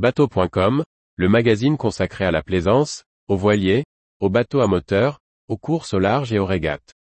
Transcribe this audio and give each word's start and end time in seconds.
Bateau.com, 0.00 0.82
le 1.16 1.28
magazine 1.28 1.76
consacré 1.76 2.24
à 2.24 2.30
la 2.30 2.42
plaisance, 2.42 3.04
aux 3.28 3.36
voiliers, 3.36 3.84
aux 4.18 4.30
bateaux 4.30 4.62
à 4.62 4.66
moteur, 4.66 5.18
aux 5.46 5.58
courses 5.58 5.92
au 5.92 5.98
large 5.98 6.32
et 6.32 6.38
aux 6.38 6.46
régates. 6.46 6.94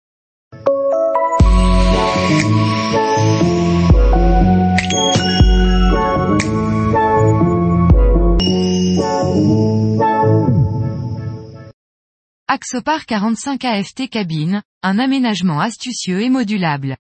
Axopar 12.48 13.06
45 13.06 13.64
AFT 13.64 14.10
cabine, 14.10 14.64
un 14.82 14.98
aménagement 14.98 15.60
astucieux 15.60 16.22
et 16.22 16.32
modulable. 16.32 16.98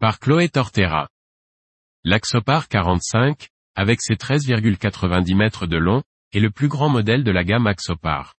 Par 0.00 0.20
Chloé 0.20 0.50
Tortera. 0.50 1.08
L'Axopar 2.04 2.68
45, 2.68 3.48
avec 3.74 4.00
ses 4.00 4.14
13,90 4.14 5.34
mètres 5.34 5.66
de 5.66 5.76
long, 5.76 6.02
est 6.32 6.40
le 6.40 6.50
plus 6.50 6.68
grand 6.68 6.88
modèle 6.88 7.24
de 7.24 7.30
la 7.30 7.44
gamme 7.44 7.66
Axopar. 7.66 8.34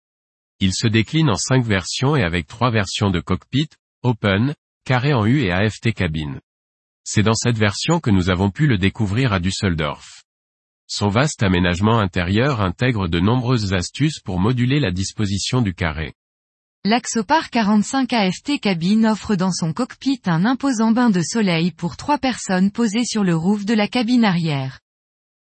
Il 0.60 0.74
se 0.74 0.86
décline 0.86 1.30
en 1.30 1.36
5 1.36 1.64
versions 1.64 2.16
et 2.16 2.22
avec 2.22 2.46
3 2.46 2.70
versions 2.70 3.10
de 3.10 3.20
cockpit, 3.20 3.68
open, 4.02 4.54
carré 4.84 5.12
en 5.12 5.26
U 5.26 5.42
et 5.42 5.52
AFT 5.52 5.92
cabine. 5.92 6.40
C'est 7.04 7.22
dans 7.22 7.34
cette 7.34 7.58
version 7.58 8.00
que 8.00 8.10
nous 8.10 8.30
avons 8.30 8.50
pu 8.50 8.66
le 8.66 8.78
découvrir 8.78 9.32
à 9.32 9.40
Düsseldorf. 9.40 10.24
Son 10.86 11.08
vaste 11.08 11.42
aménagement 11.42 11.98
intérieur 11.98 12.60
intègre 12.60 13.08
de 13.08 13.20
nombreuses 13.20 13.72
astuces 13.72 14.20
pour 14.20 14.38
moduler 14.38 14.80
la 14.80 14.90
disposition 14.90 15.62
du 15.62 15.74
carré. 15.74 16.14
L'Axopar 16.84 17.48
45 17.48 18.12
AFT 18.12 18.60
cabine 18.60 19.06
offre 19.06 19.36
dans 19.36 19.52
son 19.52 19.72
cockpit 19.72 20.20
un 20.26 20.44
imposant 20.44 20.92
bain 20.92 21.08
de 21.08 21.22
soleil 21.22 21.70
pour 21.72 21.96
trois 21.96 22.18
personnes 22.18 22.70
posées 22.70 23.06
sur 23.06 23.24
le 23.24 23.34
roof 23.34 23.64
de 23.64 23.72
la 23.72 23.88
cabine 23.88 24.24
arrière. 24.24 24.80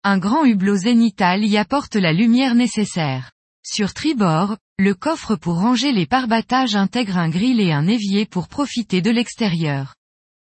Un 0.03 0.17
grand 0.17 0.45
hublot 0.45 0.77
zénital 0.77 1.45
y 1.45 1.57
apporte 1.57 1.95
la 1.95 2.11
lumière 2.11 2.55
nécessaire. 2.55 3.33
Sur 3.63 3.93
tribord, 3.93 4.57
le 4.79 4.95
coffre 4.95 5.35
pour 5.35 5.59
ranger 5.59 5.91
les 5.91 6.07
parbattages 6.07 6.75
intègre 6.75 7.19
un 7.19 7.29
grill 7.29 7.61
et 7.61 7.71
un 7.71 7.85
évier 7.85 8.25
pour 8.25 8.47
profiter 8.47 9.03
de 9.03 9.11
l'extérieur. 9.11 9.93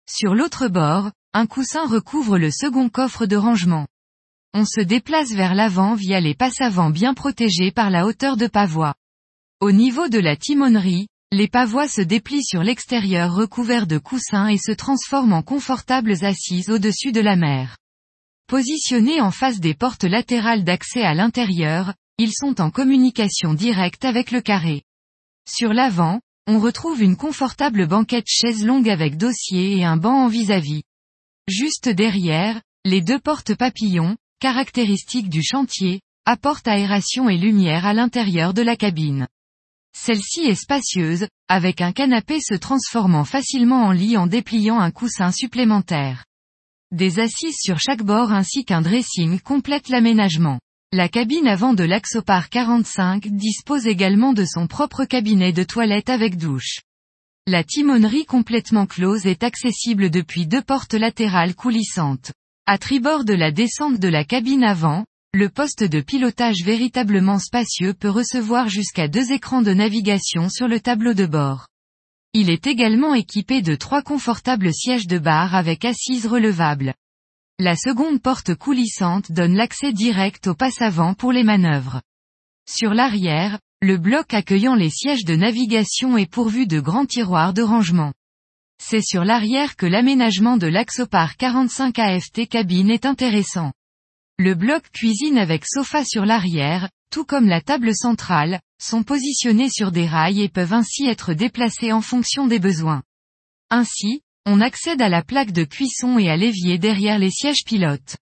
Sur 0.06 0.36
l'autre 0.36 0.68
bord, 0.68 1.12
un 1.34 1.46
coussin 1.46 1.88
recouvre 1.88 2.38
le 2.38 2.52
second 2.52 2.90
coffre 2.90 3.26
de 3.26 3.38
rangement. 3.38 3.88
On 4.54 4.66
se 4.66 4.82
déplace 4.82 5.32
vers 5.32 5.56
l'avant 5.56 5.96
via 5.96 6.20
les 6.20 6.36
passes-avant 6.36 6.90
bien 6.90 7.14
protégés 7.14 7.72
par 7.72 7.90
la 7.90 8.06
hauteur 8.06 8.36
de 8.36 8.48
pavois. 8.48 8.96
Au 9.62 9.72
niveau 9.72 10.10
de 10.10 10.20
la 10.20 10.36
timonerie, 10.36 11.08
les 11.32 11.48
pavois 11.48 11.88
se 11.88 12.02
déplient 12.02 12.44
sur 12.44 12.64
l'extérieur 12.64 13.34
recouvert 13.34 13.88
de 13.88 13.98
coussins 13.98 14.48
et 14.48 14.58
se 14.58 14.74
transforment 14.74 15.34
en 15.34 15.42
confortables 15.42 16.26
assises 16.26 16.70
au-dessus 16.70 17.14
de 17.14 17.22
la 17.22 17.38
mer. 17.38 17.78
Positionnés 18.48 19.20
en 19.20 19.30
face 19.30 19.60
des 19.60 19.74
portes 19.74 20.06
latérales 20.06 20.64
d'accès 20.64 21.02
à 21.02 21.14
l'intérieur, 21.14 21.94
ils 22.18 22.32
sont 22.34 22.62
en 22.62 22.72
communication 22.72 23.54
directe 23.54 24.06
avec 24.06 24.32
le 24.32 24.40
carré. 24.40 24.84
Sur 25.46 25.74
l'avant, 25.74 26.22
on 26.48 26.58
retrouve 26.58 27.02
une 27.02 27.18
confortable 27.18 27.88
banquette 27.88 28.30
chaise 28.30 28.66
longue 28.66 28.88
avec 28.88 29.18
dossier 29.18 29.76
et 29.76 29.84
un 29.84 29.98
banc 29.98 30.24
en 30.24 30.28
vis-à-vis. 30.30 30.84
Juste 31.50 31.90
derrière, 31.90 32.62
les 32.86 33.02
deux 33.02 33.20
portes 33.20 33.54
papillons, 33.54 34.16
caractéristiques 34.40 35.30
du 35.30 35.44
chantier, 35.44 36.00
apportent 36.26 36.70
aération 36.70 37.30
et 37.30 37.38
lumière 37.38 37.86
à 37.86 37.94
l'intérieur 37.94 38.54
de 38.54 38.62
la 38.62 38.78
cabine. 38.78 39.28
Celle-ci 39.94 40.46
est 40.46 40.56
spacieuse, 40.56 41.28
avec 41.50 41.82
un 41.82 41.92
canapé 41.92 42.40
se 42.40 42.56
transformant 42.56 43.26
facilement 43.26 43.84
en 43.84 43.92
lit 43.92 44.16
en 44.16 44.26
dépliant 44.26 44.80
un 44.80 44.92
coussin 44.92 45.34
supplémentaire. 45.34 46.27
Des 46.94 47.20
assises 47.20 47.58
sur 47.60 47.80
chaque 47.80 48.02
bord 48.02 48.32
ainsi 48.32 48.64
qu'un 48.64 48.82
dressing 48.82 49.42
complètent 49.42 49.90
l'aménagement. 49.90 50.62
La 50.94 51.10
cabine 51.10 51.46
avant 51.46 51.74
de 51.74 51.84
l'Axopar 51.84 52.50
45 52.50 53.28
dispose 53.28 53.88
également 53.88 54.32
de 54.32 54.46
son 54.46 54.68
propre 54.68 55.04
cabinet 55.04 55.52
de 55.52 55.64
toilette 55.64 56.10
avec 56.10 56.38
douche. 56.38 56.80
La 57.46 57.66
timonerie 57.66 58.26
complètement 58.26 58.86
close 58.86 59.26
est 59.26 59.44
accessible 59.44 60.10
depuis 60.10 60.48
deux 60.48 60.62
portes 60.62 60.94
latérales 60.94 61.56
coulissantes. 61.56 62.32
À 62.66 62.78
tribord 62.78 63.26
de 63.26 63.34
la 63.34 63.52
descente 63.52 64.00
de 64.00 64.08
la 64.08 64.24
cabine 64.24 64.64
avant, 64.64 65.04
le 65.34 65.50
poste 65.50 65.84
de 65.84 66.00
pilotage 66.00 66.64
véritablement 66.64 67.40
spacieux 67.40 67.94
peut 67.94 68.10
recevoir 68.10 68.70
jusqu'à 68.70 69.10
deux 69.10 69.34
écrans 69.34 69.62
de 69.62 69.74
navigation 69.74 70.48
sur 70.48 70.70
le 70.70 70.80
tableau 70.80 71.14
de 71.14 71.26
bord. 71.26 71.68
Il 72.40 72.52
est 72.52 72.68
également 72.68 73.16
équipé 73.16 73.64
de 73.64 73.74
trois 73.74 74.04
confortables 74.04 74.72
sièges 74.72 75.08
de 75.08 75.18
bar 75.18 75.56
avec 75.56 75.84
assises 75.86 76.28
relevables. 76.28 76.94
La 77.58 77.76
seconde 77.76 78.22
porte 78.22 78.54
coulissante 78.54 79.32
donne 79.32 79.56
l'accès 79.56 79.92
direct 79.92 80.46
au 80.46 80.54
passe-avant 80.54 81.16
pour 81.16 81.32
les 81.32 81.42
manœuvres. 81.42 82.00
Sur 82.70 82.94
l'arrière, 82.94 83.58
le 83.82 83.98
bloc 83.98 84.36
accueillant 84.36 84.76
les 84.76 84.92
sièges 84.92 85.26
de 85.26 85.36
navigation 85.36 86.16
est 86.16 86.32
pourvu 86.32 86.68
de 86.68 86.80
grands 86.80 87.08
tiroirs 87.08 87.54
de 87.54 87.64
rangement. 87.64 88.14
C'est 88.80 89.02
sur 89.02 89.26
l'arrière 89.26 89.76
que 89.76 89.88
l'aménagement 89.88 90.58
de 90.58 90.68
l'Axopar 90.68 91.38
45 91.38 91.98
AFT 91.98 92.48
cabine 92.48 92.92
est 92.92 93.08
intéressant. 93.08 93.74
Le 94.38 94.54
bloc 94.54 94.84
cuisine 94.92 95.40
avec 95.40 95.66
sofa 95.66 96.06
sur 96.06 96.24
l'arrière, 96.24 96.88
tout 97.10 97.26
comme 97.26 97.48
la 97.48 97.62
table 97.62 97.96
centrale, 97.96 98.60
sont 98.80 99.04
positionnés 99.04 99.70
sur 99.70 99.92
des 99.92 100.06
rails 100.06 100.42
et 100.42 100.50
peuvent 100.50 100.74
ainsi 100.74 101.08
être 101.08 101.34
déplacés 101.34 101.92
en 101.92 102.02
fonction 102.02 102.48
des 102.48 102.60
besoins. 102.60 103.04
Ainsi, 103.70 104.22
on 104.46 104.62
accède 104.62 105.02
à 105.02 105.10
la 105.10 105.24
plaque 105.24 105.52
de 105.52 105.64
cuisson 105.64 106.18
et 106.20 106.30
à 106.30 106.38
l'évier 106.38 106.78
derrière 106.78 107.20
les 107.20 107.32
sièges 107.32 107.66
pilotes. 107.66 108.18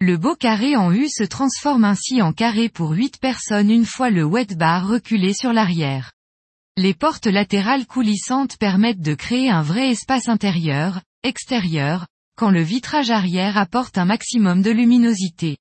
Le 0.00 0.16
beau 0.16 0.36
carré 0.36 0.76
en 0.76 0.92
U 0.92 1.08
se 1.08 1.24
transforme 1.24 1.84
ainsi 1.84 2.20
en 2.20 2.32
carré 2.32 2.68
pour 2.68 2.90
8 2.90 3.18
personnes 3.18 3.70
une 3.70 3.86
fois 3.86 4.10
le 4.10 4.24
wet 4.24 4.54
bar 4.54 4.86
reculé 4.86 5.32
sur 5.32 5.52
l'arrière. 5.52 6.12
Les 6.76 6.92
portes 6.92 7.26
latérales 7.26 7.86
coulissantes 7.86 8.58
permettent 8.58 9.00
de 9.00 9.14
créer 9.14 9.48
un 9.48 9.62
vrai 9.62 9.90
espace 9.90 10.28
intérieur, 10.28 11.00
extérieur, 11.22 12.06
quand 12.36 12.50
le 12.50 12.60
vitrage 12.60 13.10
arrière 13.10 13.56
apporte 13.56 13.96
un 13.96 14.04
maximum 14.04 14.60
de 14.60 14.70
luminosité. 14.70 15.56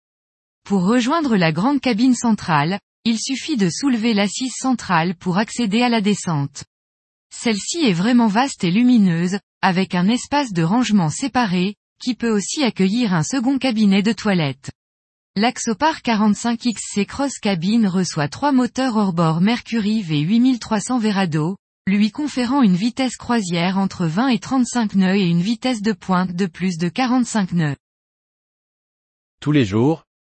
Pour 0.65 0.83
rejoindre 0.83 1.37
la 1.37 1.53
grande 1.53 1.79
cabine 1.79 2.15
centrale, 2.15 2.79
il 3.05 3.19
suffit 3.19 3.55
de 3.55 3.69
soulever 3.69 4.15
l'assise 4.15 4.53
centrale 4.57 5.15
pour 5.15 5.37
accéder 5.37 5.83
à 5.83 5.89
la 5.89 6.01
descente. 6.01 6.65
Celle-ci 7.31 7.85
est 7.85 7.93
vraiment 7.93 8.27
vaste 8.27 8.63
et 8.63 8.71
lumineuse, 8.71 9.37
avec 9.61 9.93
un 9.93 10.07
espace 10.07 10.53
de 10.53 10.63
rangement 10.63 11.09
séparé, 11.09 11.75
qui 12.01 12.15
peut 12.15 12.31
aussi 12.31 12.63
accueillir 12.63 13.13
un 13.13 13.23
second 13.23 13.59
cabinet 13.59 14.01
de 14.01 14.11
toilette. 14.11 14.71
L'Axopar 15.35 15.99
45XC 15.99 17.05
Cross 17.05 17.39
Cabine 17.39 17.87
reçoit 17.87 18.27
trois 18.27 18.51
moteurs 18.51 18.95
hors-bord 18.95 19.41
Mercury 19.41 20.01
V8300 20.01 20.99
Verado, 20.99 21.57
lui 21.87 22.09
conférant 22.09 22.63
une 22.63 22.75
vitesse 22.75 23.17
croisière 23.17 23.77
entre 23.77 24.07
20 24.07 24.29
et 24.29 24.39
35 24.39 24.95
nœuds 24.95 25.17
et 25.17 25.27
une 25.27 25.41
vitesse 25.41 25.81
de 25.81 25.93
pointe 25.93 26.33
de 26.33 26.47
plus 26.47 26.77
de 26.77 26.89
45 26.89 27.51
nœuds. 27.51 27.75
Tous 29.41 29.51
les 29.51 29.65
jours, 29.65 30.04